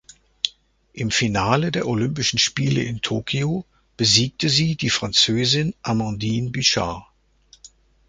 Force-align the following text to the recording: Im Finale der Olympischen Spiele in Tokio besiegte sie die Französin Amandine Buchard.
Im 0.93 1.11
Finale 1.11 1.69
der 1.71 1.87
Olympischen 1.87 2.39
Spiele 2.39 2.81
in 2.81 3.01
Tokio 3.03 3.65
besiegte 3.97 4.49
sie 4.49 4.75
die 4.75 4.89
Französin 4.89 5.75
Amandine 5.83 6.49
Buchard. 6.49 7.05